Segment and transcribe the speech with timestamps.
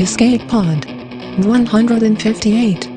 [0.00, 0.86] Escape Pod
[1.44, 2.88] 158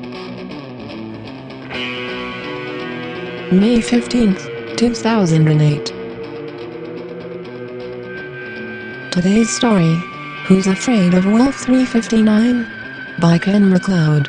[3.52, 5.86] May 15th, 2008
[9.12, 9.94] Today's story
[10.46, 12.66] Who's Afraid of Wolf 359?
[13.20, 14.28] by Ken MacLeod.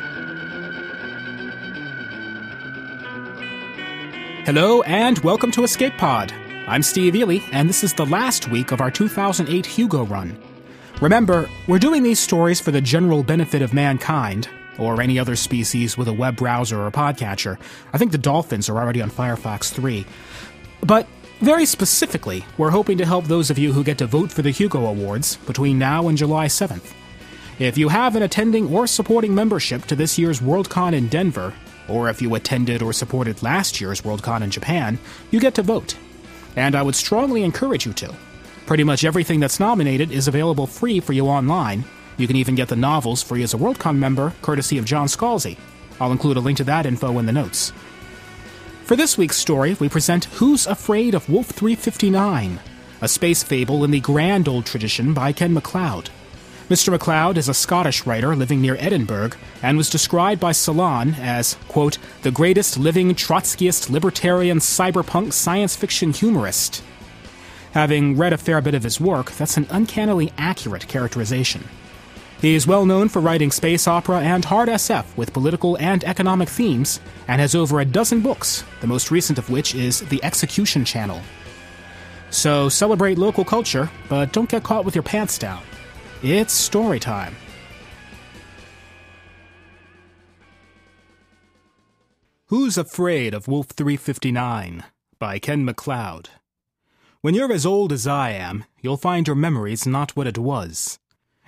[4.44, 6.30] Hello and welcome to Escape Pod.
[6.68, 10.38] I'm Steve Eley, and this is the last week of our 2008 Hugo run.
[11.00, 14.48] Remember, we're doing these stories for the general benefit of mankind,
[14.78, 17.58] or any other species with a web browser or podcatcher.
[17.92, 20.06] I think the dolphins are already on Firefox 3.
[20.80, 21.06] But
[21.40, 24.50] very specifically, we're hoping to help those of you who get to vote for the
[24.50, 26.94] Hugo Awards between now and July 7th.
[27.58, 31.52] If you have an attending or supporting membership to this year's Worldcon in Denver,
[31.88, 34.98] or if you attended or supported last year's Worldcon in Japan,
[35.30, 35.94] you get to vote.
[36.56, 38.14] And I would strongly encourage you to.
[38.66, 41.84] Pretty much everything that's nominated is available free for you online.
[42.16, 45.56] You can even get the novels free as a Worldcon member, courtesy of John Scalzi.
[46.00, 47.72] I'll include a link to that info in the notes.
[48.82, 52.58] For this week's story, we present Who's Afraid of Wolf 359,
[53.00, 56.10] a space fable in the grand old tradition by Ken MacLeod.
[56.68, 56.90] Mr.
[56.90, 59.30] MacLeod is a Scottish writer living near Edinburgh
[59.62, 66.12] and was described by Salon as, quote, the greatest living Trotskyist libertarian cyberpunk science fiction
[66.12, 66.82] humorist.
[67.76, 71.62] Having read a fair bit of his work, that's an uncannily accurate characterization.
[72.40, 76.48] He is well known for writing space opera and hard SF with political and economic
[76.48, 80.86] themes, and has over a dozen books, the most recent of which is The Execution
[80.86, 81.20] Channel.
[82.30, 85.62] So celebrate local culture, but don't get caught with your pants down.
[86.22, 87.36] It's story time.
[92.46, 94.82] Who's Afraid of Wolf 359
[95.18, 96.30] by Ken MacLeod.
[97.26, 101.00] When you're as old as I am, you'll find your memories not what it was.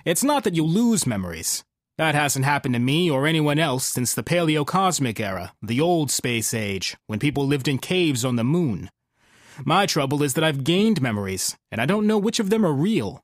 [0.03, 1.63] It's not that you lose memories.
[1.97, 6.53] That hasn't happened to me or anyone else since the paleocosmic era, the old space
[6.53, 8.89] age, when people lived in caves on the moon.
[9.63, 12.73] My trouble is that I've gained memories, and I don't know which of them are
[12.73, 13.23] real.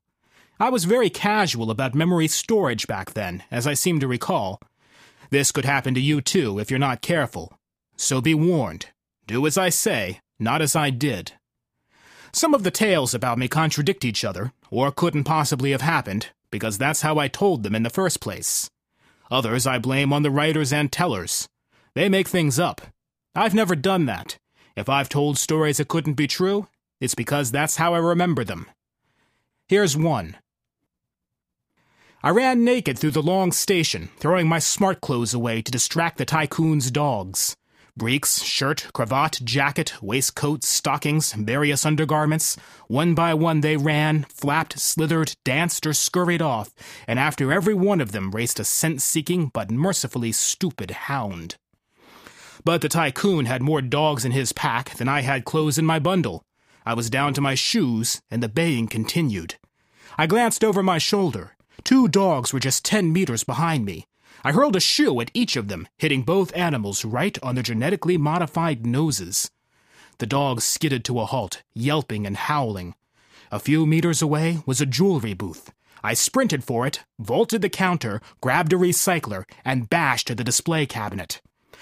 [0.57, 4.61] I was very casual about memory storage back then, as I seem to recall.
[5.29, 7.59] This could happen to you too if you're not careful.
[7.97, 8.85] So be warned.
[9.27, 11.33] Do as I say, not as I did.
[12.35, 16.77] Some of the tales about me contradict each other, or couldn't possibly have happened, because
[16.77, 18.69] that's how I told them in the first place.
[19.31, 21.47] Others I blame on the writers and tellers.
[21.93, 22.81] They make things up.
[23.33, 24.37] I've never done that.
[24.75, 26.67] If I've told stories that couldn't be true,
[26.99, 28.65] it's because that's how I remember them.
[29.69, 30.35] Here's one.
[32.21, 36.25] I ran naked through the long station, throwing my smart clothes away to distract the
[36.25, 37.55] tycoon's dogs.
[37.97, 42.57] Breeks, shirt, cravat, jacket, waistcoat, stockings, various undergarments.
[42.89, 46.73] One by one they ran, flapped, slithered, danced, or scurried off,
[47.07, 51.55] and after every one of them raced a scent seeking but mercifully stupid hound.
[52.65, 55.99] But the tycoon had more dogs in his pack than I had clothes in my
[55.99, 56.43] bundle.
[56.85, 59.55] I was down to my shoes, and the baying continued.
[60.17, 61.55] I glanced over my shoulder.
[61.85, 64.05] Two dogs were just ten meters behind me.
[64.45, 68.15] I hurled a shoe at each of them, hitting both animals right on their genetically
[68.15, 69.49] modified noses.
[70.19, 72.93] The dogs skidded to a halt, yelping and howling.
[73.51, 75.73] A few meters away was a jewelry booth.
[76.03, 80.85] I sprinted for it, vaulted the counter, grabbed a recycler, and bashed at the display
[80.85, 81.41] cabinet.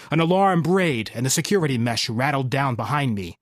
[0.10, 3.40] An alarm brayed, and the security mesh rattled down behind me.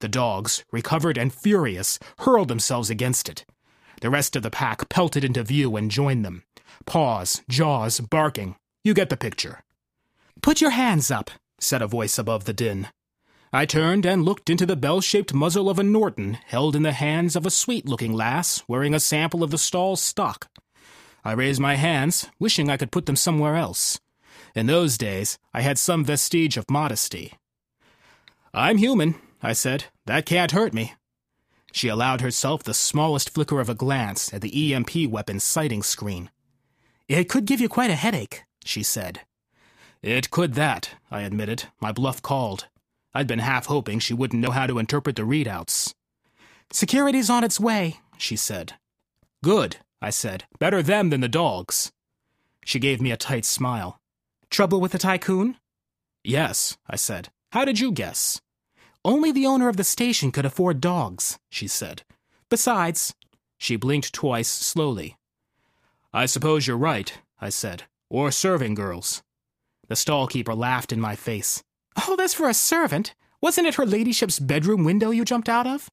[0.00, 3.44] The dogs, recovered and furious, hurled themselves against it.
[4.00, 6.44] The rest of the pack pelted into view and joined them.
[6.86, 8.56] Paws, jaws, barking.
[8.84, 9.60] You get the picture.
[10.42, 12.88] Put your hands up, said a voice above the din.
[13.52, 16.92] I turned and looked into the bell shaped muzzle of a Norton held in the
[16.92, 20.48] hands of a sweet looking lass wearing a sample of the stall's stock.
[21.24, 24.00] I raised my hands, wishing I could put them somewhere else.
[24.54, 27.34] In those days, I had some vestige of modesty.
[28.52, 29.84] I'm human, I said.
[30.06, 30.94] That can't hurt me.
[31.72, 36.30] She allowed herself the smallest flicker of a glance at the EMP weapon's sighting screen.
[37.06, 39.20] It could give you quite a headache, she said.
[40.02, 41.64] It could that, I admitted.
[41.80, 42.66] My bluff called.
[43.14, 45.94] I'd been half hoping she wouldn't know how to interpret the readouts.
[46.70, 48.74] Security's on its way, she said.
[49.44, 50.44] Good, I said.
[50.58, 51.92] Better them than the dogs.
[52.64, 54.00] She gave me a tight smile.
[54.50, 55.56] Trouble with the tycoon?
[56.24, 57.30] Yes, I said.
[57.52, 58.40] How did you guess?
[59.04, 62.02] Only the owner of the station could afford dogs, she said.
[62.48, 63.14] Besides,
[63.58, 65.16] she blinked twice slowly.
[66.12, 67.84] I suppose you're right, I said.
[68.12, 69.22] Or serving girls.
[69.88, 71.64] The stall-keeper laughed in my face.
[71.96, 73.14] Oh, that's for a servant.
[73.40, 75.88] Wasn't it her ladyship's bedroom window you jumped out of?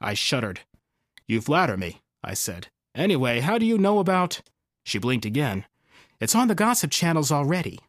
[0.00, 0.60] I shuddered.
[1.26, 2.68] You flatter me, I said.
[2.94, 4.42] Anyway, how do you know about.
[4.84, 5.64] She blinked again.
[6.20, 7.80] It's on the gossip channels already.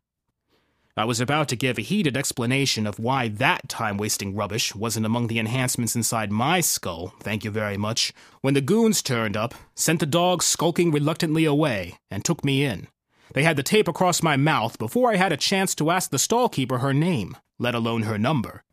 [0.97, 5.05] I was about to give a heated explanation of why that time wasting rubbish wasn't
[5.05, 9.53] among the enhancements inside my skull, thank you very much, when the goons turned up,
[9.75, 12.87] sent the dog skulking reluctantly away, and took me in.
[13.33, 16.17] They had the tape across my mouth before I had a chance to ask the
[16.17, 18.63] stallkeeper her name, let alone her number.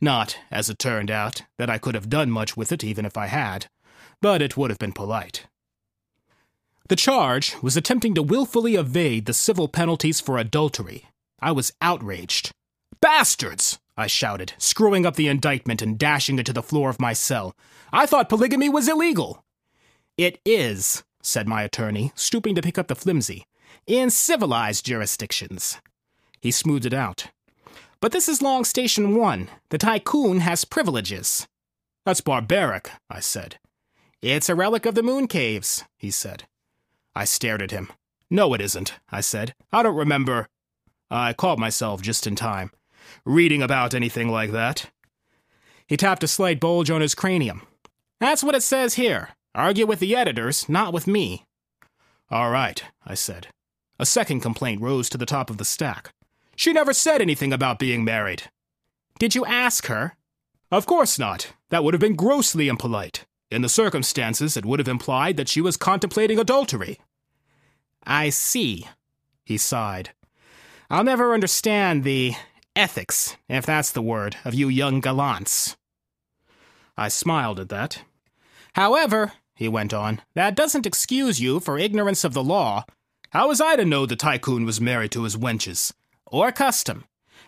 [0.00, 3.16] Not, as it turned out, that I could have done much with it even if
[3.16, 3.66] I had,
[4.20, 5.46] but it would have been polite.
[6.88, 11.06] The charge was attempting to willfully evade the civil penalties for adultery,
[11.40, 12.52] I was outraged.
[13.00, 13.78] Bastards!
[13.96, 17.54] I shouted, screwing up the indictment and dashing it to the floor of my cell.
[17.92, 19.42] I thought polygamy was illegal.
[20.18, 23.46] It is, said my attorney, stooping to pick up the flimsy,
[23.86, 25.78] in civilized jurisdictions.
[26.40, 27.28] He smoothed it out.
[28.00, 29.48] But this is Long Station 1.
[29.70, 31.46] The tycoon has privileges.
[32.04, 33.58] That's barbaric, I said.
[34.22, 36.44] It's a relic of the moon caves, he said.
[37.14, 37.90] I stared at him.
[38.30, 39.54] No, it isn't, I said.
[39.72, 40.48] I don't remember.
[41.10, 42.72] I caught myself just in time.
[43.24, 44.90] Reading about anything like that.
[45.86, 47.62] He tapped a slight bulge on his cranium.
[48.18, 49.30] That's what it says here.
[49.54, 51.44] Argue with the editors, not with me.
[52.30, 53.48] All right, I said.
[53.98, 56.10] A second complaint rose to the top of the stack.
[56.54, 58.44] She never said anything about being married.
[59.18, 60.16] Did you ask her?
[60.70, 61.52] Of course not.
[61.70, 63.24] That would have been grossly impolite.
[63.50, 66.98] In the circumstances, it would have implied that she was contemplating adultery.
[68.04, 68.88] I see.
[69.44, 70.10] He sighed.
[70.90, 72.34] I'll never understand the
[72.74, 75.76] ethics, if that's the word, of you young gallants.
[76.96, 78.02] I smiled at that.
[78.74, 82.84] However, he went on, that doesn't excuse you for ignorance of the law.
[83.30, 85.92] How was I to know the tycoon was married to his wenches?
[86.26, 87.04] Or custom?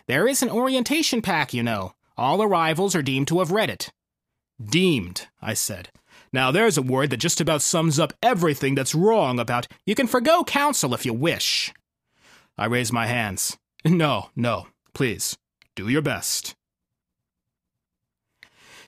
[0.07, 1.93] There is an orientation pack, you know.
[2.17, 3.91] All arrivals are deemed to have read it.
[4.63, 5.89] Deemed, I said.
[6.33, 9.67] Now there's a word that just about sums up everything that's wrong about.
[9.85, 11.73] You can forego counsel if you wish.
[12.57, 13.57] I raise my hands.
[13.85, 15.37] No, no, please,
[15.75, 16.55] do your best.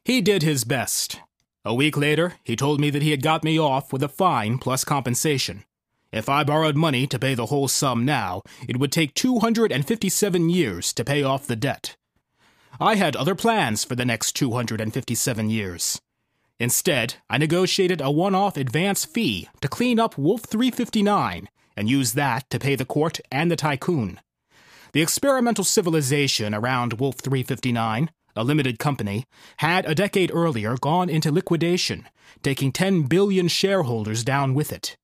[0.03, 1.21] He did his best.
[1.63, 4.57] A week later, he told me that he had got me off with a fine
[4.57, 5.63] plus compensation.
[6.11, 10.91] If I borrowed money to pay the whole sum now, it would take 257 years
[10.93, 11.95] to pay off the debt.
[12.79, 16.01] I had other plans for the next 257 years.
[16.59, 22.13] Instead, I negotiated a one off advance fee to clean up Wolf 359 and use
[22.13, 24.19] that to pay the court and the tycoon.
[24.91, 29.25] The experimental civilization around Wolf 359, a limited company,
[29.57, 32.09] had a decade earlier gone into liquidation,
[32.43, 34.97] taking 10 billion shareholders down with it.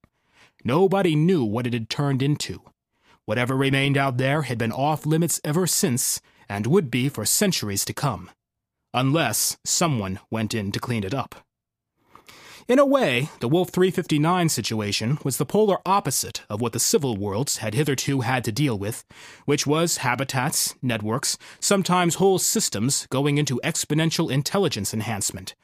[0.67, 2.61] Nobody knew what it had turned into.
[3.23, 6.19] Whatever remained out there had been off limits ever since,
[6.49, 8.29] and would be for centuries to come.
[8.93, 11.35] Unless someone went in to clean it up.
[12.67, 17.15] In a way, the Wolf 359 situation was the polar opposite of what the civil
[17.15, 19.05] worlds had hitherto had to deal with,
[19.45, 25.55] which was habitats, networks, sometimes whole systems going into exponential intelligence enhancement,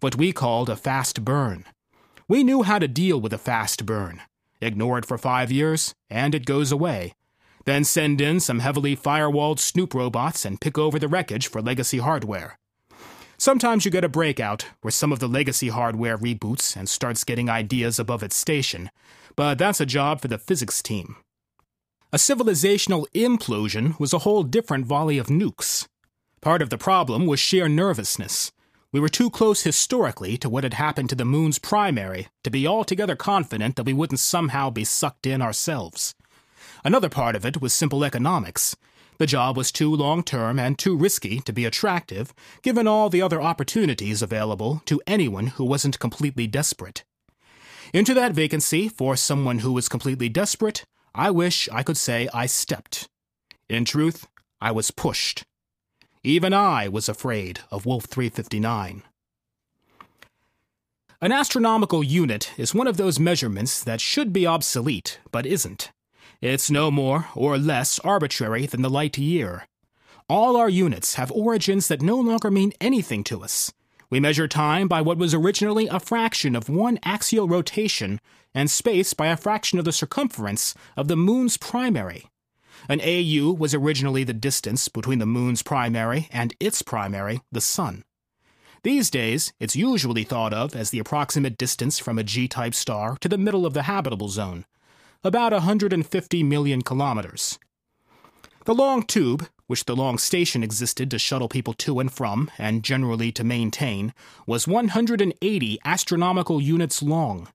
[0.00, 1.64] what we called a fast burn.
[2.28, 4.20] We knew how to deal with a fast burn.
[4.60, 7.14] Ignore it for five years, and it goes away.
[7.64, 11.98] Then send in some heavily firewalled snoop robots and pick over the wreckage for legacy
[11.98, 12.58] hardware.
[13.38, 17.48] Sometimes you get a breakout where some of the legacy hardware reboots and starts getting
[17.48, 18.90] ideas above its station,
[19.34, 21.16] but that's a job for the physics team.
[22.12, 25.86] A civilizational implosion was a whole different volley of nukes.
[26.40, 28.52] Part of the problem was sheer nervousness.
[28.92, 32.66] We were too close historically to what had happened to the moon's primary to be
[32.66, 36.14] altogether confident that we wouldn't somehow be sucked in ourselves.
[36.84, 38.76] Another part of it was simple economics.
[39.18, 43.22] The job was too long term and too risky to be attractive, given all the
[43.22, 47.04] other opportunities available to anyone who wasn't completely desperate.
[47.92, 52.46] Into that vacancy, for someone who was completely desperate, I wish I could say I
[52.46, 53.08] stepped.
[53.68, 54.26] In truth,
[54.60, 55.44] I was pushed.
[56.22, 59.02] Even I was afraid of Wolf 359.
[61.22, 65.92] An astronomical unit is one of those measurements that should be obsolete, but isn't.
[66.42, 69.66] It's no more or less arbitrary than the light year.
[70.28, 73.72] All our units have origins that no longer mean anything to us.
[74.10, 78.20] We measure time by what was originally a fraction of one axial rotation,
[78.54, 82.26] and space by a fraction of the circumference of the moon's primary.
[82.88, 88.04] An AU was originally the distance between the moon's primary and its primary, the sun.
[88.82, 93.16] These days, it's usually thought of as the approximate distance from a G type star
[93.20, 94.64] to the middle of the habitable zone,
[95.22, 97.58] about 150 million kilometers.
[98.64, 102.82] The long tube, which the long station existed to shuttle people to and from, and
[102.82, 104.14] generally to maintain,
[104.46, 107.48] was 180 astronomical units long.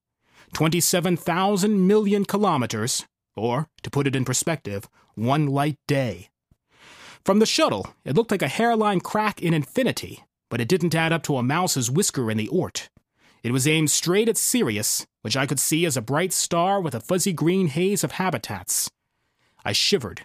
[0.52, 3.04] 27,000 million kilometers,
[3.36, 6.30] or, to put it in perspective, one light day.
[7.24, 11.12] From the shuttle, it looked like a hairline crack in infinity, but it didn't add
[11.12, 12.88] up to a mouse's whisker in the Oort.
[13.42, 16.94] It was aimed straight at Sirius, which I could see as a bright star with
[16.94, 18.90] a fuzzy green haze of habitats.
[19.64, 20.22] I shivered.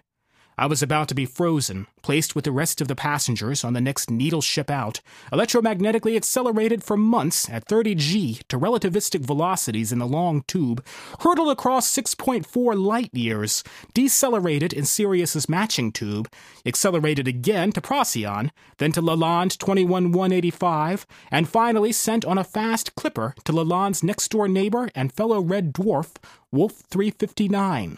[0.61, 3.81] I was about to be frozen, placed with the rest of the passengers on the
[3.81, 5.01] next needle ship out,
[5.33, 10.85] electromagnetically accelerated for months at 30 G to relativistic velocities in the long tube,
[11.21, 13.63] hurtled across 6.4 light years,
[13.95, 16.31] decelerated in Sirius's matching tube,
[16.63, 23.33] accelerated again to Procyon, then to Lalande 21185, and finally sent on a fast clipper
[23.45, 26.17] to Lalande's next door neighbor and fellow red dwarf,
[26.51, 27.97] Wolf 359.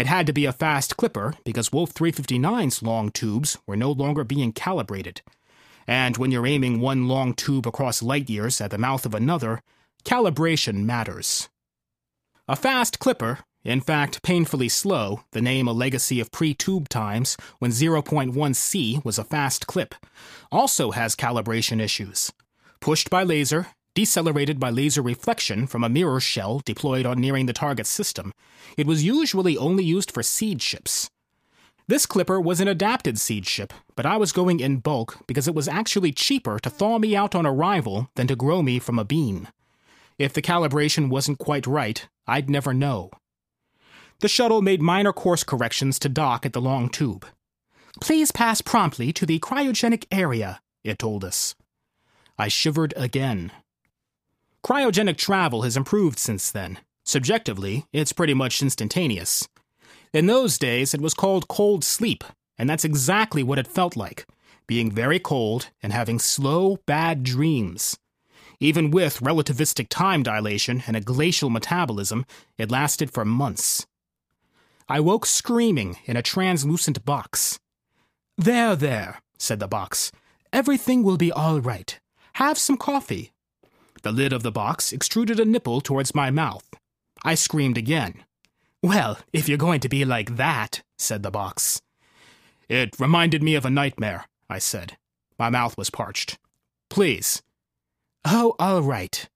[0.00, 4.24] It had to be a fast clipper because Wolf 359's long tubes were no longer
[4.24, 5.20] being calibrated.
[5.86, 9.60] And when you're aiming one long tube across light years at the mouth of another,
[10.02, 11.50] calibration matters.
[12.48, 17.36] A fast clipper, in fact painfully slow, the name a legacy of pre tube times
[17.58, 19.94] when 0.1 C was a fast clip,
[20.50, 22.32] also has calibration issues.
[22.80, 23.66] Pushed by laser,
[24.00, 28.32] decelerated by laser reflection from a mirror shell deployed on nearing the target system,
[28.78, 31.10] it was usually only used for seed ships.
[31.86, 35.54] This clipper was an adapted seed ship, but I was going in bulk because it
[35.54, 39.04] was actually cheaper to thaw me out on arrival than to grow me from a
[39.04, 39.48] bean.
[40.18, 43.10] If the calibration wasn't quite right, I'd never know.
[44.20, 47.26] The shuttle made minor course corrections to dock at the long tube.
[48.00, 51.54] Please pass promptly to the cryogenic area, it told us.
[52.38, 53.52] I shivered again.
[54.64, 56.78] Cryogenic travel has improved since then.
[57.04, 59.48] Subjectively, it's pretty much instantaneous.
[60.12, 62.24] In those days, it was called cold sleep,
[62.58, 64.26] and that's exactly what it felt like
[64.70, 67.98] being very cold and having slow, bad dreams.
[68.60, 72.24] Even with relativistic time dilation and a glacial metabolism,
[72.56, 73.84] it lasted for months.
[74.88, 77.58] I woke screaming in a translucent box.
[78.38, 80.12] There, there, said the box.
[80.52, 81.98] Everything will be all right.
[82.34, 83.32] Have some coffee.
[84.02, 86.66] The lid of the box extruded a nipple towards my mouth.
[87.22, 88.24] I screamed again.
[88.82, 91.82] Well, if you're going to be like that, said the box.
[92.66, 94.96] It reminded me of a nightmare, I said.
[95.38, 96.38] My mouth was parched.
[96.88, 97.42] Please.
[98.24, 99.28] Oh, all right.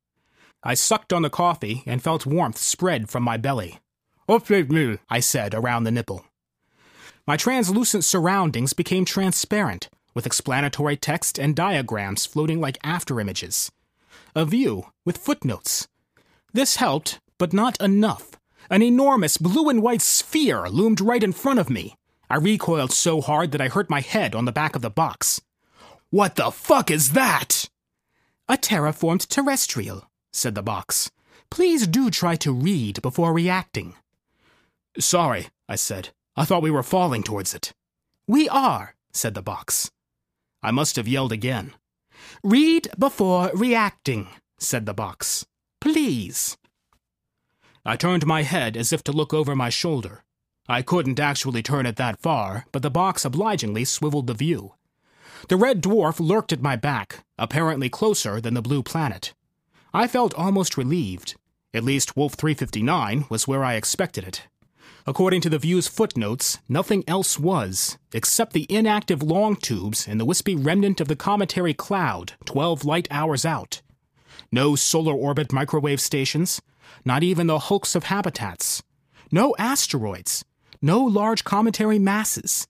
[0.62, 3.80] I sucked on the coffee and felt warmth spread from my belly.
[4.26, 6.24] I said around the nipple.
[7.26, 13.70] My translucent surroundings became transparent, with explanatory text and diagrams floating like afterimages
[14.34, 15.86] a view with footnotes.
[16.52, 18.32] This helped, but not enough.
[18.70, 21.96] An enormous blue and white sphere loomed right in front of me.
[22.28, 25.40] I recoiled so hard that I hurt my head on the back of the box.
[26.10, 27.68] What the fuck is that?
[28.48, 31.10] A terraformed terrestrial, said the box.
[31.50, 33.94] Please do try to read before reacting.
[34.98, 36.10] Sorry, I said.
[36.36, 37.72] I thought we were falling towards it.
[38.26, 39.90] We are, said the box.
[40.62, 41.74] I must have yelled again.
[42.42, 44.28] Read before reacting,
[44.58, 45.46] said the box.
[45.80, 46.56] Please.
[47.84, 50.24] I turned my head as if to look over my shoulder.
[50.68, 54.74] I couldn't actually turn it that far, but the box obligingly swiveled the view.
[55.48, 59.34] The red dwarf lurked at my back, apparently closer than the blue planet.
[59.92, 61.34] I felt almost relieved.
[61.74, 64.48] At least Wolf 359 was where I expected it.
[65.06, 70.24] According to the view's footnotes, nothing else was, except the inactive long tubes and the
[70.24, 73.82] wispy remnant of the cometary cloud, 12 light hours out.
[74.50, 76.62] No solar orbit microwave stations,
[77.04, 78.82] not even the hulks of habitats.
[79.30, 80.42] No asteroids,
[80.80, 82.66] no large cometary masses.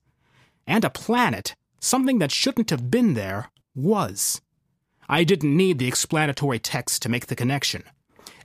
[0.67, 4.41] And a planet, something that shouldn't have been there, was.
[5.07, 7.83] I didn't need the explanatory text to make the connection.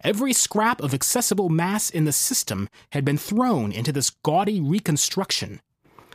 [0.03, 5.61] Every scrap of accessible mass in the system had been thrown into this gaudy reconstruction.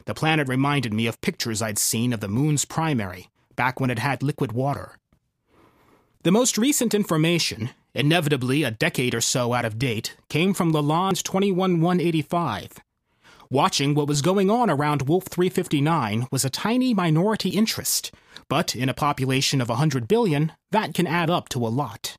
[0.05, 3.99] The planet reminded me of pictures I'd seen of the moon's primary, back when it
[3.99, 4.97] had liquid water.
[6.23, 11.23] The most recent information, inevitably a decade or so out of date, came from Lalande
[11.23, 12.71] 21185.
[13.51, 18.11] Watching what was going on around Wolf 359 was a tiny minority interest,
[18.49, 22.17] but in a population of 100 billion, that can add up to a lot.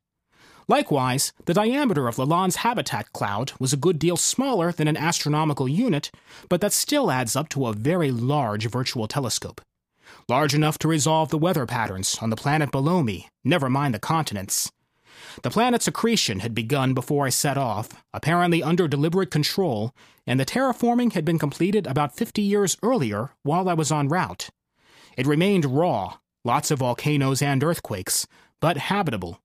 [0.68, 5.68] Likewise, the diameter of Lalande's habitat cloud was a good deal smaller than an astronomical
[5.68, 6.10] unit,
[6.48, 9.60] but that still adds up to a very large virtual telescope.
[10.28, 14.00] Large enough to resolve the weather patterns on the planet below me, never mind the
[14.00, 14.72] continents.
[15.42, 19.92] The planet's accretion had begun before I set off, apparently under deliberate control,
[20.26, 24.50] and the terraforming had been completed about 50 years earlier while I was en route.
[25.16, 28.26] It remained raw, lots of volcanoes and earthquakes,
[28.60, 29.40] but habitable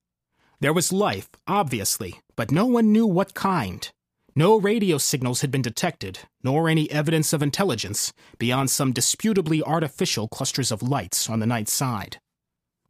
[0.62, 3.90] there was life, obviously, but no one knew what kind.
[4.36, 10.28] No radio signals had been detected, nor any evidence of intelligence beyond some disputably artificial
[10.28, 12.18] clusters of lights on the night side.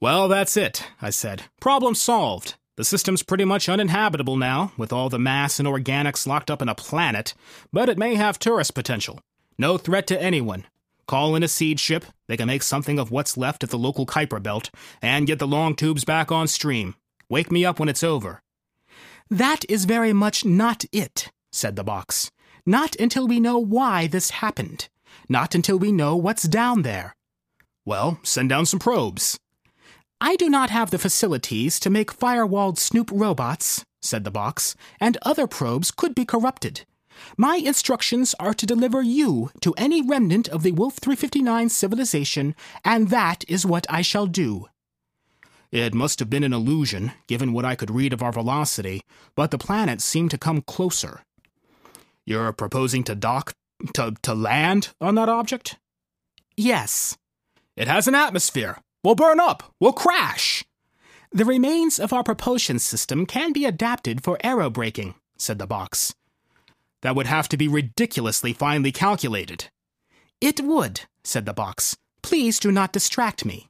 [0.01, 1.45] Well, that's it, I said.
[1.61, 2.57] Problem solved.
[2.77, 6.69] The system's pretty much uninhabitable now, with all the mass and organics locked up in
[6.69, 7.33] a planet,
[7.73, 9.19] but it may have tourist potential.
[9.57, 10.67] No threat to anyone.
[11.07, 14.05] Call in a seed ship, they can make something of what's left of the local
[14.05, 16.95] Kuiper belt, and get the long tubes back on stream.
[17.29, 18.43] Wake me up when it's over.
[19.31, 22.31] That is very much not it, said the box.
[22.67, 24.89] Not until we know why this happened.
[25.29, 27.15] Not until we know what's down there.
[27.85, 29.39] Well, send down some probes.
[30.21, 35.19] I do not have the facilities to make firewalled snoop robots, said the box, and
[35.23, 36.85] other probes could be corrupted.
[37.37, 43.09] My instructions are to deliver you to any remnant of the Wolf 359 civilization, and
[43.09, 44.67] that is what I shall do.
[45.73, 49.01] It must have been an illusion, given what I could read of our velocity,
[49.35, 51.23] but the planet seemed to come closer.
[52.27, 53.55] You're proposing to dock,
[53.95, 55.79] to, to land on that object?
[56.59, 57.17] Yes.
[57.75, 58.79] It has an atmosphere.
[59.03, 59.73] We'll burn up.
[59.81, 60.63] We'll crash.
[61.33, 66.15] The remains of our propulsion system can be adapted for aerobraking, said the box.
[67.01, 69.71] That would have to be ridiculously finely calculated.
[70.43, 71.97] It would, said the box.
[72.23, 73.69] Please do not distract me.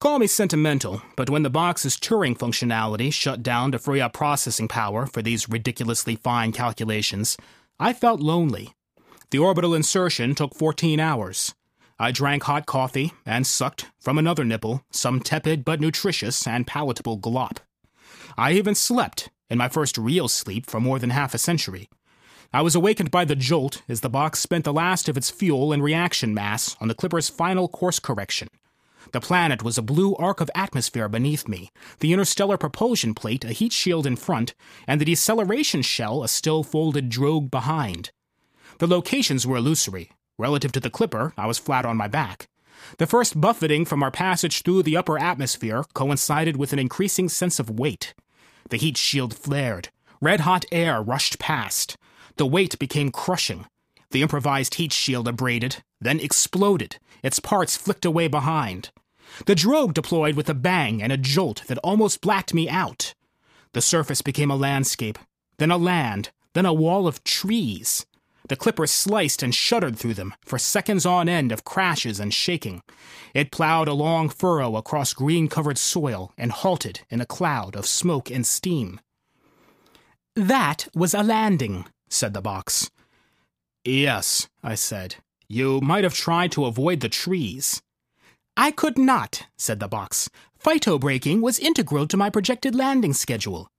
[0.00, 4.68] Call me sentimental, but when the box's Turing functionality shut down to free up processing
[4.68, 7.36] power for these ridiculously fine calculations,
[7.80, 8.74] I felt lonely.
[9.30, 11.52] The orbital insertion took 14 hours.
[11.98, 17.18] I drank hot coffee and sucked, from another nipple, some tepid but nutritious and palatable
[17.18, 17.56] glop.
[18.36, 21.88] I even slept, in my first real sleep for more than half a century.
[22.52, 25.72] I was awakened by the jolt as the box spent the last of its fuel
[25.72, 28.46] and reaction mass on the Clipper's final course correction.
[29.12, 33.52] The planet was a blue arc of atmosphere beneath me, the interstellar propulsion plate a
[33.52, 34.54] heat shield in front,
[34.86, 38.10] and the deceleration shell a still folded drogue behind.
[38.78, 42.48] The locations were illusory, Relative to the Clipper, I was flat on my back.
[42.98, 47.58] The first buffeting from our passage through the upper atmosphere coincided with an increasing sense
[47.58, 48.14] of weight.
[48.70, 49.88] The heat shield flared.
[50.20, 51.96] Red hot air rushed past.
[52.36, 53.66] The weight became crushing.
[54.10, 58.90] The improvised heat shield abraded, then exploded, its parts flicked away behind.
[59.46, 63.14] The drogue deployed with a bang and a jolt that almost blacked me out.
[63.72, 65.18] The surface became a landscape,
[65.58, 68.06] then a land, then a wall of trees.
[68.48, 72.82] The clipper sliced and shuddered through them for seconds on end of crashes and shaking.
[73.34, 77.86] It plowed a long furrow across green covered soil and halted in a cloud of
[77.86, 79.00] smoke and steam.
[80.34, 82.90] That was a landing, said the box.
[83.88, 85.16] Yes, I said.
[85.48, 87.80] You might have tried to avoid the trees.
[88.54, 90.28] I could not, said the box.
[90.62, 93.70] Phytobraking was integral to my projected landing schedule.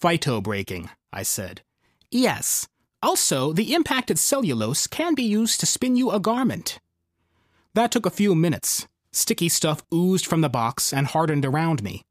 [0.00, 1.60] Phytobraking, I said.
[2.10, 2.66] Yes,
[3.02, 6.78] also, the impacted cellulose can be used to spin you a garment.
[7.74, 8.86] That took a few minutes.
[9.12, 12.04] Sticky stuff oozed from the box and hardened around me.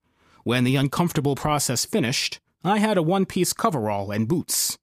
[0.44, 4.78] When the uncomfortable process finished, I had a one piece coverall and boots.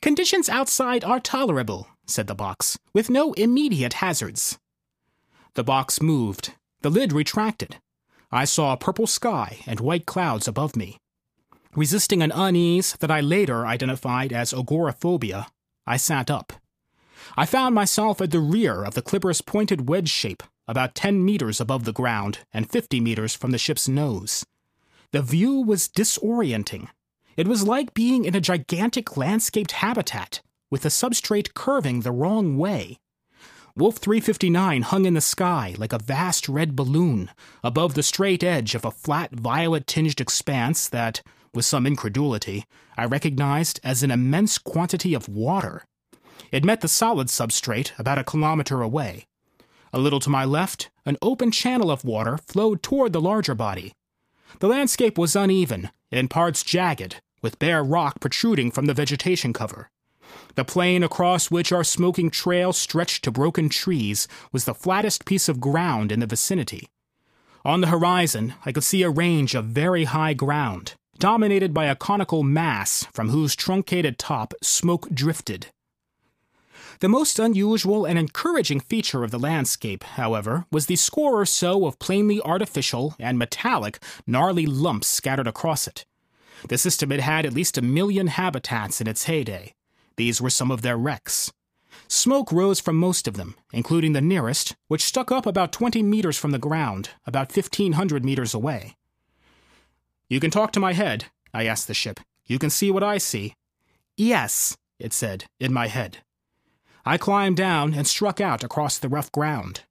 [0.00, 4.58] Conditions outside are tolerable, said the box, with no immediate hazards.
[5.54, 6.54] The box moved.
[6.82, 7.76] The lid retracted.
[8.30, 10.98] I saw a purple sky and white clouds above me.
[11.74, 15.48] Resisting an unease that I later identified as agoraphobia,
[15.86, 16.52] I sat up.
[17.36, 21.60] I found myself at the rear of the Clipper's pointed wedge shape, about 10 meters
[21.60, 24.46] above the ground and 50 meters from the ship's nose.
[25.10, 26.88] The view was disorienting.
[27.38, 30.40] It was like being in a gigantic landscaped habitat,
[30.72, 32.98] with the substrate curving the wrong way.
[33.76, 37.30] Wolf 359 hung in the sky like a vast red balloon
[37.62, 41.22] above the straight edge of a flat violet tinged expanse that,
[41.54, 42.64] with some incredulity,
[42.96, 45.84] I recognized as an immense quantity of water.
[46.50, 49.28] It met the solid substrate about a kilometer away.
[49.92, 53.92] A little to my left, an open channel of water flowed toward the larger body.
[54.58, 59.90] The landscape was uneven, in parts jagged, with bare rock protruding from the vegetation cover.
[60.54, 65.48] The plain across which our smoking trail stretched to broken trees was the flattest piece
[65.48, 66.88] of ground in the vicinity.
[67.64, 71.96] On the horizon, I could see a range of very high ground, dominated by a
[71.96, 75.68] conical mass from whose truncated top smoke drifted.
[77.00, 81.86] The most unusual and encouraging feature of the landscape, however, was the score or so
[81.86, 86.04] of plainly artificial and metallic, gnarly lumps scattered across it.
[86.68, 89.74] The system had had at least a million habitats in its heyday.
[90.16, 91.52] These were some of their wrecks.
[92.08, 96.38] Smoke rose from most of them, including the nearest, which stuck up about 20 meters
[96.38, 98.96] from the ground, about 1,500 meters away.
[100.28, 102.20] You can talk to my head, I asked the ship.
[102.46, 103.54] You can see what I see.
[104.16, 106.18] Yes, it said, in my head.
[107.04, 109.82] I climbed down and struck out across the rough ground.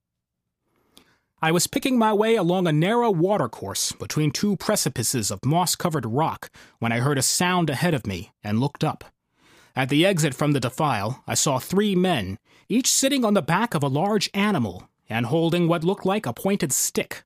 [1.39, 6.05] I was picking my way along a narrow watercourse between two precipices of moss covered
[6.07, 9.05] rock when I heard a sound ahead of me and looked up.
[9.75, 13.75] At the exit from the defile, I saw three men, each sitting on the back
[13.75, 17.23] of a large animal and holding what looked like a pointed stick.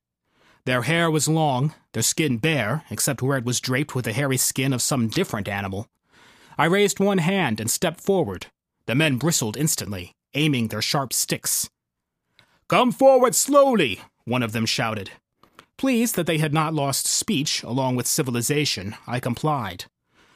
[0.66, 4.36] Their hair was long, their skin bare, except where it was draped with the hairy
[4.36, 5.88] skin of some different animal.
[6.58, 8.48] I raised one hand and stepped forward.
[8.84, 11.70] The men bristled instantly, aiming their sharp sticks.
[12.72, 15.10] Come forward slowly, one of them shouted.
[15.76, 19.84] Pleased that they had not lost speech along with civilization, I complied.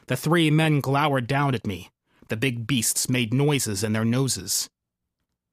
[0.08, 1.88] The three men glowered down at me.
[2.28, 4.68] The big beasts made noises in their noses.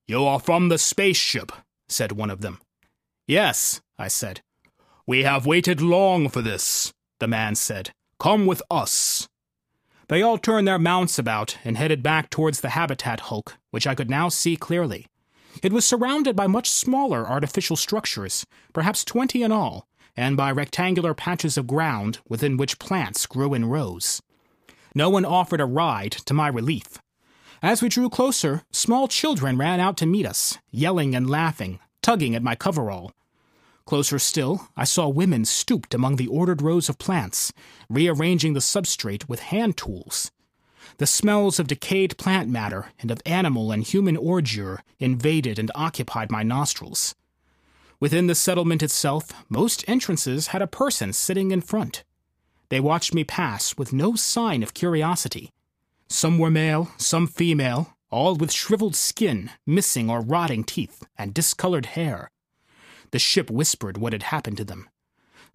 [0.07, 1.53] You are from the spaceship,
[1.87, 2.59] said one of them.
[3.27, 4.41] Yes, I said.
[5.07, 7.91] We have waited long for this, the man said.
[8.19, 9.29] Come with us.
[10.09, 13.95] They all turned their mounts about and headed back towards the habitat hulk, which I
[13.95, 15.07] could now see clearly.
[15.61, 19.87] It was surrounded by much smaller artificial structures, perhaps twenty in all,
[20.17, 24.21] and by rectangular patches of ground within which plants grew in rows.
[24.95, 26.99] No one offered a ride, to my relief.
[27.61, 32.35] As we drew closer, small children ran out to meet us, yelling and laughing, tugging
[32.35, 33.11] at my coverall.
[33.85, 37.51] Closer still, I saw women stooped among the ordered rows of plants,
[37.89, 40.31] rearranging the substrate with hand tools.
[40.97, 46.31] The smells of decayed plant matter and of animal and human ordure invaded and occupied
[46.31, 47.15] my nostrils.
[47.99, 52.03] Within the settlement itself, most entrances had a person sitting in front.
[52.69, 55.51] They watched me pass with no sign of curiosity.
[56.09, 61.87] Some were male, some female, all with shriveled skin, missing or rotting teeth, and discolored
[61.87, 62.29] hair.
[63.11, 64.89] The ship whispered what had happened to them.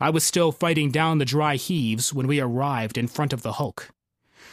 [0.01, 3.53] I was still fighting down the dry heaves when we arrived in front of the
[3.53, 3.91] hulk.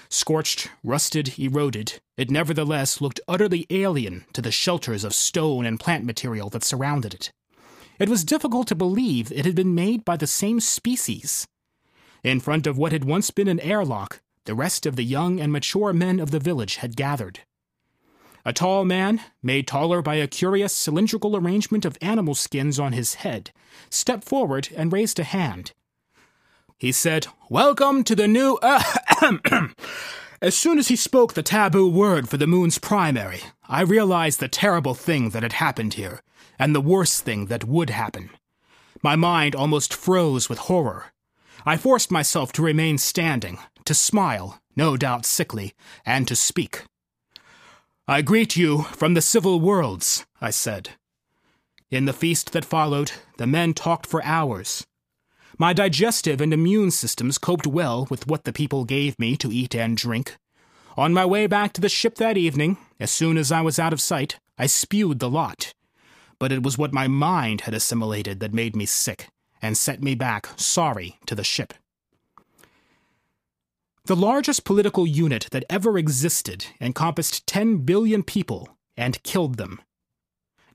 [0.10, 6.06] Scorched, rusted, eroded, it nevertheless looked utterly alien to the shelters of stone and plant
[6.06, 7.32] material that surrounded it.
[8.00, 11.48] It was difficult to believe it had been made by the same species.
[12.24, 15.52] In front of what had once been an airlock, the rest of the young and
[15.52, 17.42] mature men of the village had gathered.
[18.44, 23.16] A tall man, made taller by a curious cylindrical arrangement of animal skins on his
[23.16, 23.52] head,
[23.90, 25.72] stepped forward and raised a hand.
[26.86, 28.60] He said, Welcome to the new.
[28.62, 28.80] Uh,
[30.40, 34.48] as soon as he spoke the taboo word for the moon's primary, I realized the
[34.48, 36.22] terrible thing that had happened here,
[36.60, 38.30] and the worst thing that would happen.
[39.02, 41.06] My mind almost froze with horror.
[41.66, 45.74] I forced myself to remain standing, to smile, no doubt sickly,
[46.06, 46.84] and to speak.
[48.08, 50.92] I greet you from the civil worlds, I said.
[51.90, 54.86] In the feast that followed, the men talked for hours.
[55.58, 59.74] My digestive and immune systems coped well with what the people gave me to eat
[59.74, 60.36] and drink.
[60.98, 63.94] On my way back to the ship that evening, as soon as I was out
[63.94, 65.74] of sight, I spewed the lot.
[66.40, 69.30] But it was what my mind had assimilated that made me sick
[69.62, 71.74] and sent me back sorry to the ship.
[74.06, 79.82] The largest political unit that ever existed encompassed 10 billion people and killed them.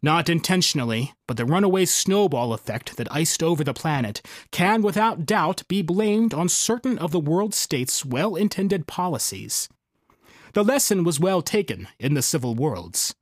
[0.03, 5.63] Not intentionally, but the runaway snowball effect that iced over the planet can without doubt
[5.69, 9.69] be blamed on certain of the world states' well intended policies.
[10.55, 13.15] The lesson was well taken in the civil worlds.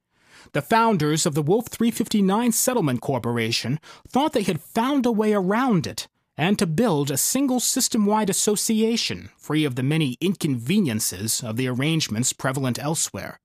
[0.53, 5.87] The founders of the Wolf 359 Settlement Corporation thought they had found a way around
[5.87, 11.57] it and to build a single system wide association free of the many inconveniences of
[11.57, 13.41] the arrangements prevalent elsewhere.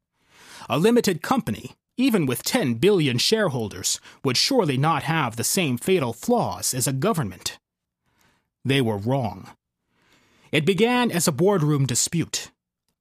[0.70, 6.14] A limited company, even with 10 billion shareholders, would surely not have the same fatal
[6.14, 7.60] flaws as a government.
[8.66, 9.50] They were wrong.
[10.52, 12.52] It began as a boardroom dispute.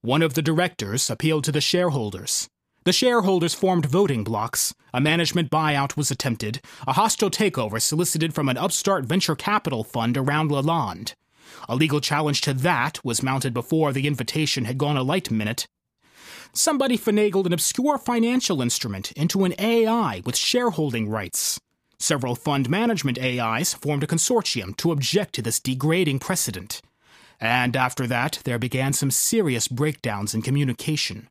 [0.00, 2.48] One of the directors appealed to the shareholders.
[2.85, 8.48] The shareholders formed voting blocs, a management buyout was attempted, a hostile takeover solicited from
[8.48, 11.14] an upstart venture capital fund around Lalande.
[11.68, 15.68] A legal challenge to that was mounted before the invitation had gone a light minute.
[16.54, 21.58] Somebody finagled an obscure financial instrument into an AI with shareholding rights.
[21.98, 26.82] Several fund management AIs formed a consortium to object to this degrading precedent.
[27.40, 31.30] And after that, there began some serious breakdowns in communication.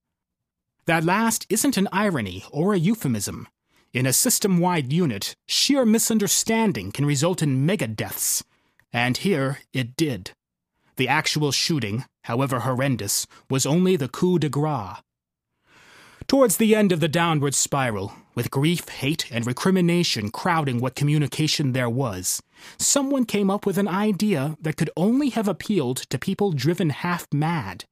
[0.87, 3.47] That last isn't an irony or a euphemism.
[3.93, 8.43] In a system wide unit, sheer misunderstanding can result in mega deaths.
[8.91, 10.31] And here it did.
[10.95, 14.97] The actual shooting, however horrendous, was only the coup de grace.
[16.27, 21.73] Towards the end of the downward spiral, with grief, hate, and recrimination crowding what communication
[21.73, 22.41] there was,
[22.77, 27.27] someone came up with an idea that could only have appealed to people driven half
[27.33, 27.85] mad.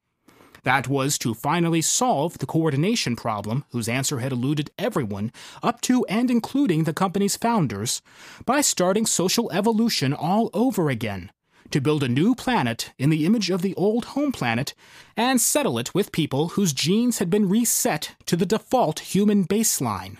[0.62, 6.04] That was to finally solve the coordination problem, whose answer had eluded everyone, up to
[6.06, 8.00] and including the company's founders,
[8.44, 11.30] by starting social evolution all over again,
[11.70, 14.74] to build a new planet in the image of the old home planet
[15.16, 20.16] and settle it with people whose genes had been reset to the default human baseline.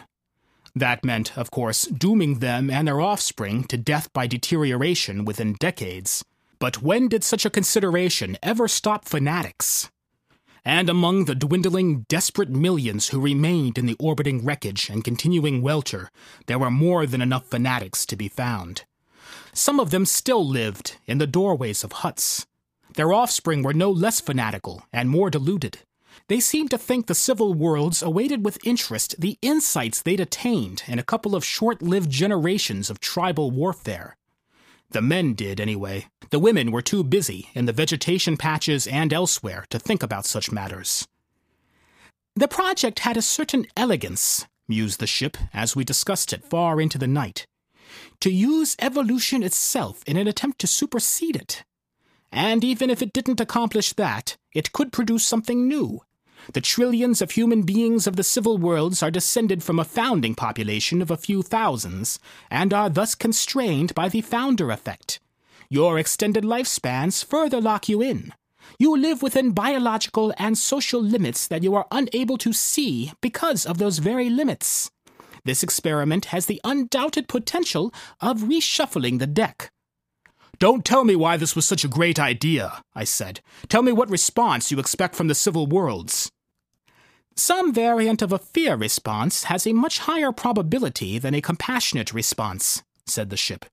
[0.75, 6.25] That meant, of course, dooming them and their offspring to death by deterioration within decades.
[6.59, 9.91] But when did such a consideration ever stop fanatics?
[10.65, 16.11] And among the dwindling, desperate millions who remained in the orbiting wreckage and continuing welter,
[16.47, 18.85] there were more than enough fanatics to be found.
[19.53, 22.47] Some of them still lived in the doorways of huts.
[22.95, 25.81] Their offspring were no less fanatical and more deluded.
[26.29, 30.99] They seemed to think the civil worlds awaited with interest the insights they'd attained in
[30.99, 34.17] a couple of short lived generations of tribal warfare.
[34.91, 36.07] The men did, anyway.
[36.31, 40.53] The women were too busy in the vegetation patches and elsewhere to think about such
[40.53, 41.07] matters.
[42.35, 46.99] The project had a certain elegance, mused the ship as we discussed it far into
[46.99, 47.47] the night.
[48.21, 51.65] To use evolution itself in an attempt to supersede it.
[52.33, 56.01] And even if it didn't accomplish that, it could produce something new,
[56.53, 61.03] the trillions of human beings of the civil worlds are descended from a founding population
[61.03, 62.19] of a few thousands,
[62.51, 65.21] and are thus constrained by the founder effect.
[65.69, 68.33] Your extended lifespans further lock you in.
[68.79, 73.79] You live within biological and social limits that you are unable to see because of
[73.79, 74.91] those very limits.
[75.45, 79.71] This experiment has the undoubted potential of reshuffling the deck.
[80.59, 83.41] Don't tell me why this was such a great idea, I said.
[83.69, 86.31] Tell me what response you expect from the civil worlds.
[87.35, 92.83] Some variant of a fear response has a much higher probability than a compassionate response,
[93.07, 93.65] said the ship.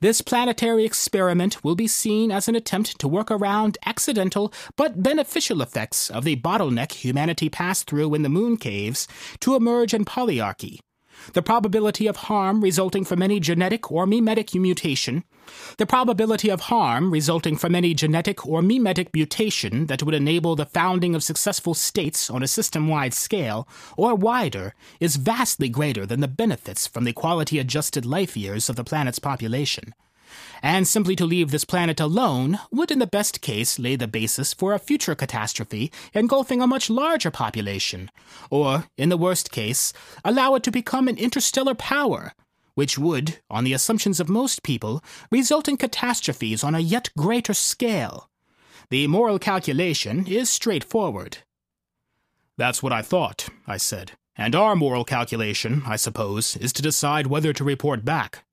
[0.00, 5.60] This planetary experiment will be seen as an attempt to work around accidental but beneficial
[5.60, 9.08] effects of the bottleneck humanity passed through in the moon caves
[9.40, 10.78] to emerge in polyarchy
[11.32, 15.24] the probability of harm resulting from any genetic or mimetic mutation,
[15.76, 20.66] the probability of harm resulting from any genetic or mimetic mutation that would enable the
[20.66, 26.20] founding of successful states on a system wide scale, or wider, is vastly greater than
[26.20, 29.94] the benefits from the quality adjusted life years of the planet's population
[30.62, 34.52] and simply to leave this planet alone would, in the best case, lay the basis
[34.52, 38.10] for a future catastrophe engulfing a much larger population,
[38.50, 39.92] or, in the worst case,
[40.24, 42.32] allow it to become an interstellar power,
[42.74, 47.54] which would, on the assumptions of most people, result in catastrophes on a yet greater
[47.54, 48.30] scale.
[48.90, 51.38] The moral calculation is straightforward.
[52.56, 54.12] That's what I thought, I said.
[54.36, 58.44] And our moral calculation, I suppose, is to decide whether to report back.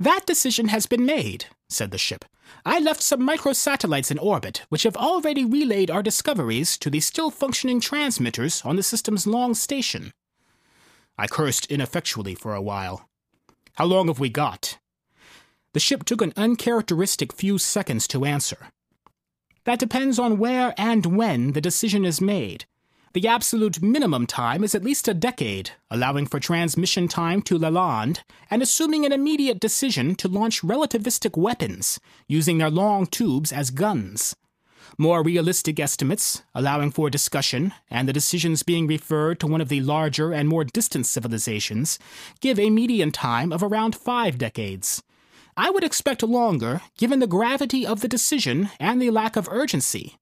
[0.00, 2.24] That decision has been made, said the ship.
[2.64, 7.30] I left some microsatellites in orbit, which have already relayed our discoveries to the still
[7.30, 10.12] functioning transmitters on the system's long station.
[11.16, 13.08] I cursed ineffectually for a while.
[13.74, 14.78] How long have we got?
[15.74, 18.68] The ship took an uncharacteristic few seconds to answer.
[19.64, 22.66] That depends on where and when the decision is made.
[23.14, 28.18] The absolute minimum time is at least a decade, allowing for transmission time to Lalande,
[28.50, 34.34] and assuming an immediate decision to launch relativistic weapons, using their long tubes as guns.
[34.98, 39.80] More realistic estimates, allowing for discussion and the decisions being referred to one of the
[39.80, 42.00] larger and more distant civilizations,
[42.40, 45.04] give a median time of around five decades.
[45.56, 50.16] I would expect longer, given the gravity of the decision and the lack of urgency.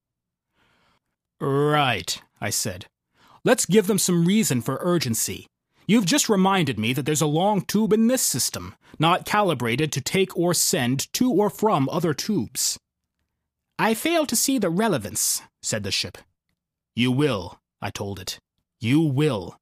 [1.41, 2.87] Right, I said.
[3.45, 5.47] Let's give them some reason for urgency.
[5.87, 10.01] You've just reminded me that there's a long tube in this system, not calibrated to
[10.01, 12.77] take or send to or from other tubes.
[13.79, 16.17] I fail to see the relevance, said the ship.
[16.95, 18.39] You will, I told it.
[18.81, 19.57] You will.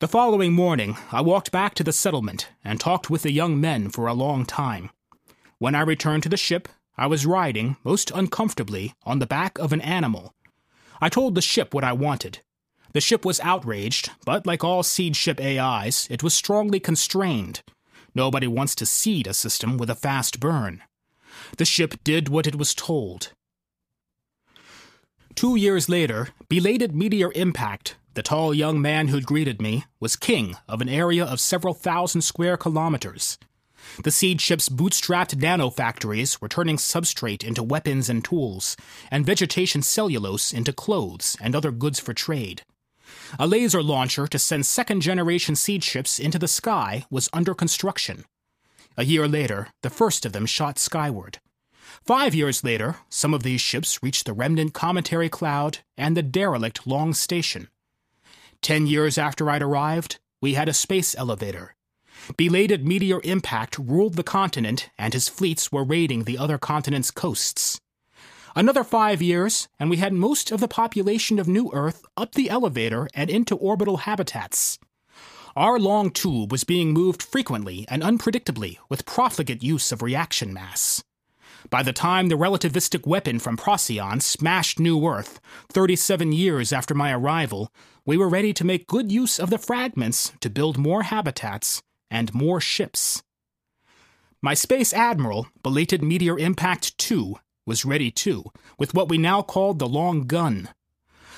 [0.00, 3.90] The following morning, I walked back to the settlement and talked with the young men
[3.90, 4.90] for a long time.
[5.58, 9.72] When I returned to the ship, I was riding, most uncomfortably, on the back of
[9.72, 10.34] an animal
[11.02, 12.38] I told the ship what I wanted.
[12.92, 17.60] The ship was outraged, but like all seed ship AIs, it was strongly constrained.
[18.14, 20.80] Nobody wants to seed a system with a fast burn.
[21.56, 23.32] The ship did what it was told.
[25.34, 30.56] Two years later, belated meteor impact, the tall young man who'd greeted me, was king
[30.68, 33.38] of an area of several thousand square kilometers.
[34.02, 38.76] The seed ship's bootstrapped nanofactories were turning substrate into weapons and tools,
[39.10, 42.62] and vegetation cellulose into clothes and other goods for trade.
[43.38, 48.24] A laser launcher to send second generation seed ships into the sky was under construction.
[48.96, 51.38] A year later, the first of them shot skyward.
[52.04, 56.86] Five years later, some of these ships reached the remnant cometary cloud and the derelict
[56.86, 57.68] Long Station.
[58.60, 61.74] Ten years after I'd arrived, we had a space elevator.
[62.36, 67.80] Belated meteor impact ruled the continent, and his fleets were raiding the other continent's coasts.
[68.54, 72.50] Another five years, and we had most of the population of New Earth up the
[72.50, 74.78] elevator and into orbital habitats.
[75.56, 81.02] Our long tube was being moved frequently and unpredictably with profligate use of reaction mass.
[81.70, 87.12] By the time the relativistic weapon from Procyon smashed New Earth, 37 years after my
[87.12, 87.70] arrival,
[88.04, 91.82] we were ready to make good use of the fragments to build more habitats
[92.12, 93.22] and more ships.
[94.42, 98.44] My Space Admiral, Belated Meteor Impact 2, was ready too,
[98.78, 100.68] with what we now called the Long Gun.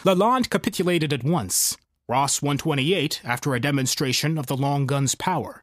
[0.04, 1.76] Lalande capitulated at once,
[2.08, 5.62] Ross 128 after a demonstration of the Long Gun's power.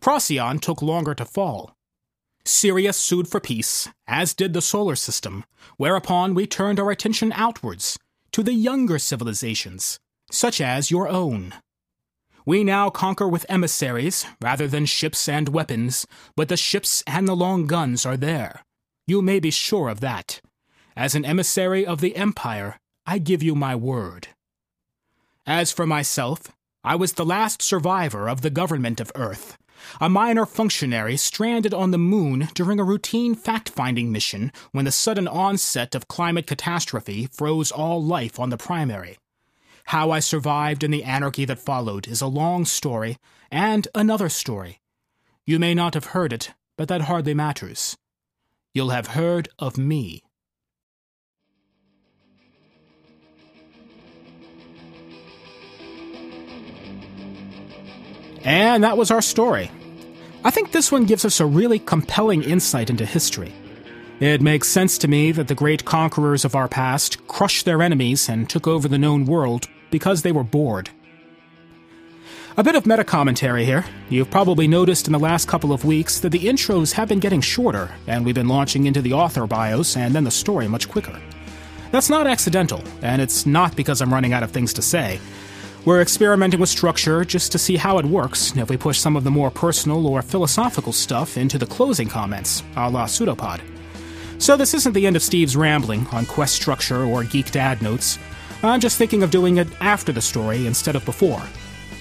[0.00, 1.74] Procyon took longer to fall.
[2.44, 5.44] Sirius sued for peace, as did the solar system,
[5.78, 7.98] whereupon we turned our attention outwards,
[8.32, 9.98] to the younger civilizations,
[10.30, 11.54] such as your own.
[12.46, 16.06] We now conquer with emissaries rather than ships and weapons,
[16.36, 18.62] but the ships and the long guns are there.
[19.08, 20.40] You may be sure of that.
[20.96, 24.28] As an emissary of the Empire, I give you my word.
[25.44, 26.52] As for myself,
[26.84, 29.58] I was the last survivor of the government of Earth,
[30.00, 34.92] a minor functionary stranded on the moon during a routine fact finding mission when the
[34.92, 39.18] sudden onset of climate catastrophe froze all life on the primary.
[39.86, 43.18] How I survived in the anarchy that followed is a long story
[43.50, 44.80] and another story.
[45.44, 47.96] You may not have heard it, but that hardly matters
[48.76, 50.22] you'll have heard of me.
[58.44, 59.70] And that was our story.
[60.44, 63.54] I think this one gives us a really compelling insight into history.
[64.20, 68.28] It makes sense to me that the great conquerors of our past crushed their enemies
[68.28, 70.90] and took over the known world because they were bored.
[72.58, 73.84] A bit of meta commentary here.
[74.08, 77.42] You've probably noticed in the last couple of weeks that the intros have been getting
[77.42, 81.20] shorter, and we've been launching into the author bios and then the story much quicker.
[81.92, 85.20] That's not accidental, and it's not because I'm running out of things to say.
[85.84, 89.22] We're experimenting with structure just to see how it works if we push some of
[89.22, 93.60] the more personal or philosophical stuff into the closing comments, a la Pseudopod.
[94.38, 98.18] So this isn't the end of Steve's rambling on quest structure or geek dad notes.
[98.62, 101.42] I'm just thinking of doing it after the story instead of before.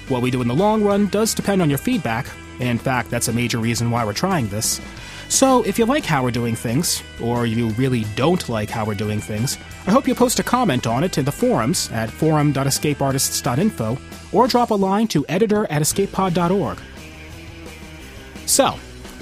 [0.07, 2.27] What we do in the long run does depend on your feedback.
[2.59, 4.79] In fact, that's a major reason why we're trying this.
[5.27, 8.93] So, if you like how we're doing things, or you really don't like how we're
[8.93, 13.97] doing things, I hope you post a comment on it in the forums at forum.escapeartists.info
[14.31, 16.79] or drop a line to editor at escapepod.org.
[18.45, 18.75] So,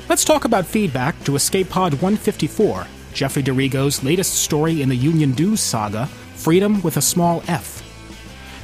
[0.09, 5.31] let's talk about feedback to Escape Pod 154, Jeffrey DeRego's latest story in the Union
[5.31, 6.09] Dues saga,
[6.43, 7.82] Freedom with a Small F.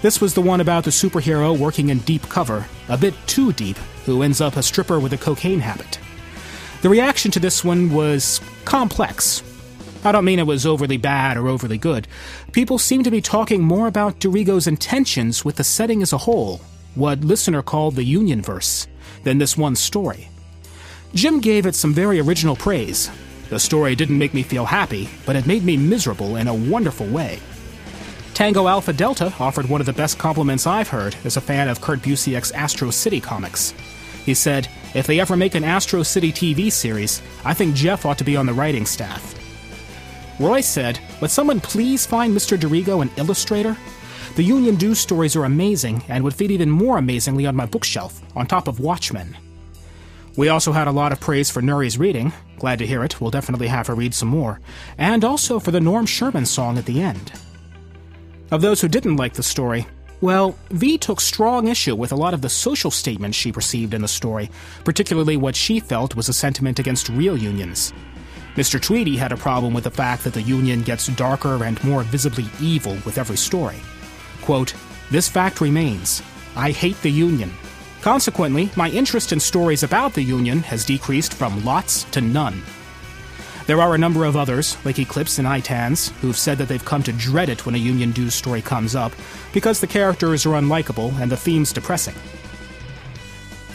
[0.02, 3.78] This was the one about the superhero working in deep cover, a bit too deep,
[4.06, 5.98] who ends up a stripper with a cocaine habit.
[6.82, 9.42] The reaction to this one was complex.
[10.04, 12.06] I don't mean it was overly bad or overly good.
[12.52, 16.60] People seem to be talking more about DeRego's intentions with the setting as a whole,
[16.96, 18.88] what listener called the Unionverse,
[19.24, 20.28] than this one story.
[21.14, 23.10] Jim gave it some very original praise.
[23.50, 27.08] The story didn't make me feel happy, but it made me miserable in a wonderful
[27.08, 27.40] way.
[28.40, 31.82] Tango Alpha Delta offered one of the best compliments I've heard as a fan of
[31.82, 33.72] Kurt Busiek's Astro City comics.
[34.24, 38.18] He said, If they ever make an Astro City TV series, I think Jeff ought
[38.18, 39.36] to be on the writing staff.
[40.40, 42.58] Roy said, Would someone please find Mr.
[42.58, 43.76] DeRego an illustrator?
[44.38, 48.22] The Union Dues stories are amazing and would fit even more amazingly on my bookshelf,
[48.38, 49.36] on top of Watchmen.
[50.38, 52.32] We also had a lot of praise for Nuri's reading.
[52.58, 53.20] Glad to hear it.
[53.20, 54.62] We'll definitely have her read some more.
[54.98, 57.34] And also for the Norm Sherman song at the end.
[58.52, 59.86] Of those who didn't like the story,
[60.22, 64.02] well, V took strong issue with a lot of the social statements she received in
[64.02, 64.50] the story,
[64.84, 67.94] particularly what she felt was a sentiment against real unions.
[68.56, 68.82] Mr.
[68.82, 72.48] Tweedy had a problem with the fact that the Union gets darker and more visibly
[72.60, 73.78] evil with every story.
[74.42, 74.74] Quote,
[75.12, 76.24] This fact remains.
[76.56, 77.52] I hate the Union.
[78.02, 82.64] Consequently, my interest in stories about the Union has decreased from lots to none.
[83.70, 87.04] There are a number of others, like Eclipse and Itans, who've said that they've come
[87.04, 89.12] to dread it when a Union Dues story comes up,
[89.54, 92.16] because the characters are unlikable and the theme's depressing.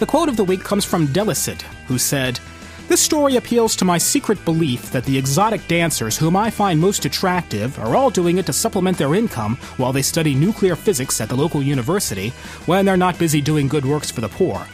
[0.01, 2.41] The quote of the week comes from Delicid, who said,
[2.89, 7.05] This story appeals to my secret belief that the exotic dancers whom I find most
[7.05, 11.29] attractive are all doing it to supplement their income while they study nuclear physics at
[11.29, 12.31] the local university
[12.67, 14.67] when they're not busy doing good works for the poor.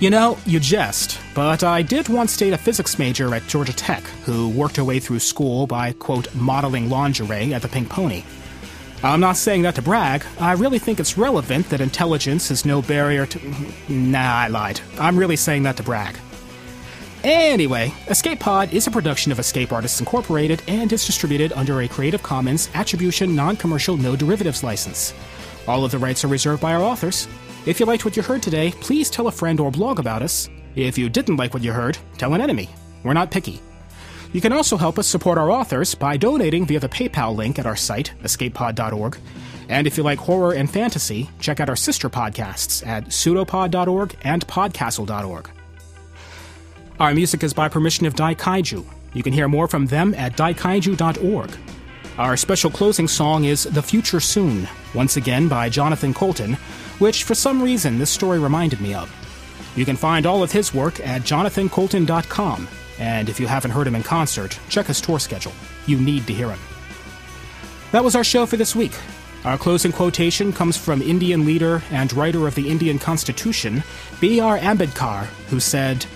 [0.00, 4.02] You know, you jest, but I did once date a physics major at Georgia Tech
[4.24, 8.24] who worked her way through school by, quote, modeling lingerie at the Pink Pony.
[9.04, 10.24] I'm not saying that to brag.
[10.40, 13.54] I really think it's relevant that intelligence is no barrier to.
[13.88, 14.80] Nah, I lied.
[14.98, 16.16] I'm really saying that to brag.
[17.22, 21.88] Anyway, Escape Pod is a production of Escape Artists Incorporated and is distributed under a
[21.88, 25.14] Creative Commons Attribution Non Commercial No Derivatives license.
[25.68, 27.28] All of the rights are reserved by our authors.
[27.66, 30.50] If you liked what you heard today, please tell a friend or blog about us.
[30.76, 32.68] If you didn't like what you heard, tell an enemy.
[33.02, 33.62] We're not picky.
[34.34, 37.64] You can also help us support our authors by donating via the PayPal link at
[37.64, 39.16] our site, escapepod.org.
[39.70, 44.46] And if you like horror and fantasy, check out our sister podcasts at pseudopod.org and
[44.46, 45.48] podcastle.org.
[47.00, 48.84] Our music is by permission of Daikaiju.
[49.14, 51.50] You can hear more from them at daikaiju.org.
[52.18, 56.58] Our special closing song is The Future Soon, once again by Jonathan Coulton,
[56.98, 59.10] which for some reason this story reminded me of.
[59.76, 62.68] You can find all of his work at jonathancoulton.com,
[62.98, 65.52] and if you haven't heard him in concert, check his tour schedule.
[65.86, 66.60] You need to hear him.
[67.92, 68.92] That was our show for this week.
[69.44, 73.82] Our closing quotation comes from Indian leader and writer of the Indian Constitution,
[74.20, 74.58] B.R.
[74.58, 76.06] Ambedkar, who said,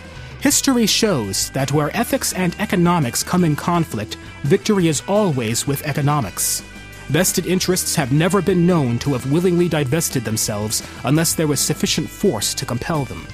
[0.41, 6.63] History shows that where ethics and economics come in conflict, victory is always with economics.
[7.09, 12.09] Vested interests have never been known to have willingly divested themselves unless there was sufficient
[12.09, 13.27] force to compel them.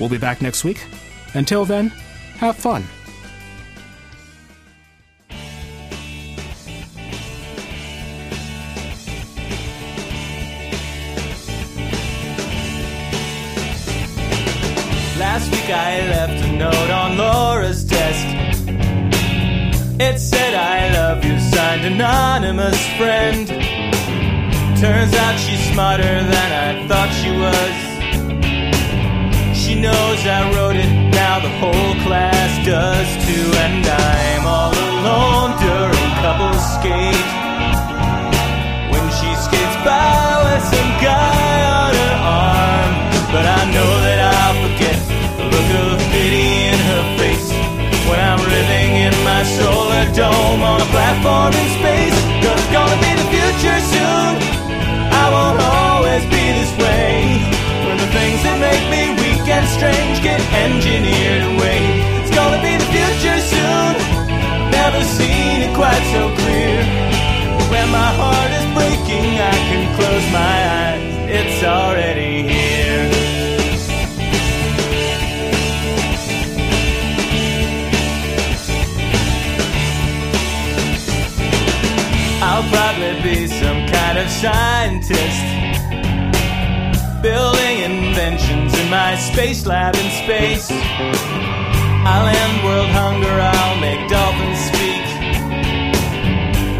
[0.00, 0.86] We'll be back next week.
[1.34, 1.88] Until then,
[2.38, 2.84] have fun.
[15.18, 18.26] Last week I left a note on Laura's desk.
[20.00, 20.33] It said, I
[21.74, 23.48] signed anonymous friend.
[24.78, 27.74] Turns out she's smarter than I thought she was.
[29.56, 33.50] She knows I wrote it, now the whole class does too.
[33.64, 37.30] And I'm all alone during couple skate.
[38.92, 42.92] When she skates by with some guy on her arm.
[43.32, 43.63] But I
[49.44, 52.18] solar dome on a platform in space.
[52.42, 54.32] Cause it's gonna be the future soon.
[55.12, 57.38] I won't always be this way.
[57.86, 61.80] When the things that make me weak and strange get engineered away.
[62.20, 63.92] It's gonna be the future soon.
[64.72, 66.76] Never seen it quite so clear.
[67.72, 70.63] When my heart is breaking, I can close my eyes.
[83.24, 85.44] Be some kind of scientist.
[87.22, 90.68] Building inventions in my space lab in space.
[90.70, 95.04] I'll end world hunger, I'll make dolphins speak.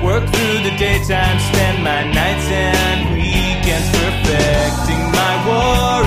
[0.04, 6.03] Work through the daytime, spend my nights and weekends perfecting my warrior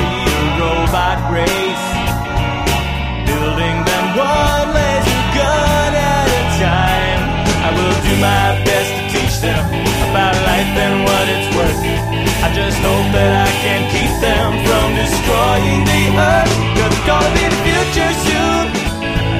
[15.58, 16.54] destroying the earth.
[16.78, 18.66] Cause it's gonna be the future soon.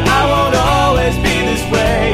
[0.08, 2.08] I won't always be this way.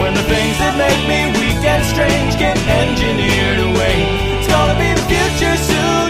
[0.00, 3.96] When the things that make me weak and strange get engineered away.
[4.36, 6.08] It's gonna be the future soon.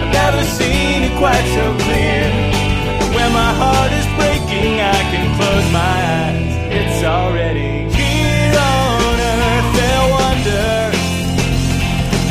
[0.00, 2.24] I've never seen it quite so clear.
[3.16, 6.52] When my heart is breaking, I can close my eyes.
[6.78, 9.68] It's already here on earth.
[9.76, 10.74] They'll wonder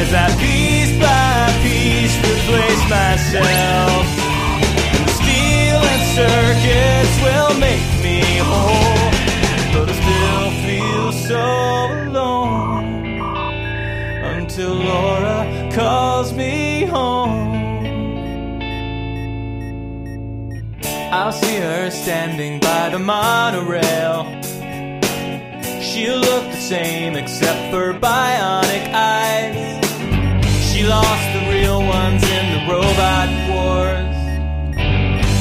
[0.03, 4.02] as I piece by piece replace myself.
[14.55, 17.51] Until Laura calls me home.
[21.11, 24.25] I'll see her standing by the monorail.
[25.81, 29.57] She'll look the same except for bionic eyes.
[30.71, 34.15] She lost the real ones in the robot wars.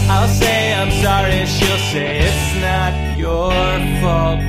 [0.08, 3.52] I'll say I'm sorry, she'll say it's not your
[4.00, 4.40] fault.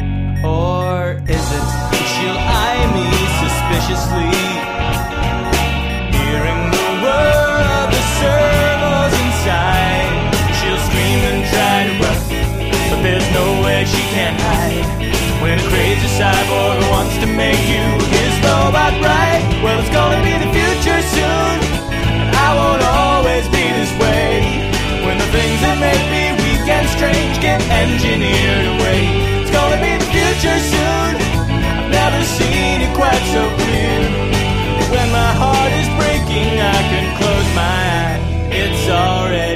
[0.46, 1.94] Or is it?
[2.14, 3.08] She'll eye me
[3.42, 4.53] suspiciously.
[19.94, 21.58] gonna be the future soon.
[22.26, 24.28] And I won't always be this way.
[25.06, 29.02] When the things that make me weak and strange get engineered away.
[29.46, 31.12] It's gonna be the future soon.
[31.78, 34.00] I've never seen it quite so clear.
[34.94, 38.22] When my heart is breaking, I can close my eyes.
[38.50, 39.53] It's already.